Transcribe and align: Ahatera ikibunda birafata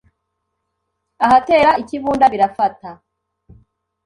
Ahatera 1.25 1.71
ikibunda 1.81 2.25
birafata 2.33 2.89